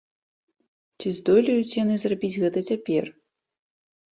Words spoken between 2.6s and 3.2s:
цяпер?